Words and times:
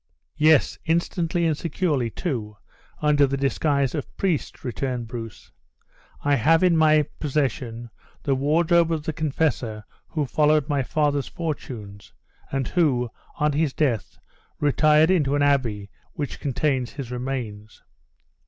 "Yes, 0.39 0.79
instantly, 0.83 1.45
and 1.45 1.55
securely, 1.55 2.09
too, 2.09 2.57
under 3.03 3.27
the 3.27 3.37
disguise 3.37 3.93
of 3.93 4.17
priests!" 4.17 4.65
returned 4.65 5.07
Bruce. 5.07 5.51
"I 6.23 6.33
have 6.37 6.63
in 6.63 6.75
my 6.75 7.03
possession 7.19 7.91
the 8.23 8.33
wardrobe 8.33 8.91
of 8.91 9.03
the 9.03 9.13
confessor 9.13 9.83
who 10.07 10.25
followed 10.25 10.67
my 10.67 10.81
father's 10.81 11.27
fortunes, 11.27 12.13
and 12.51 12.67
who, 12.69 13.11
on 13.35 13.51
his 13.53 13.73
death, 13.73 14.17
retired 14.59 15.11
into 15.11 15.37
the 15.37 15.45
abbey 15.45 15.91
which 16.13 16.39
contains 16.39 16.93
his 16.93 17.11
remains." 17.11 17.83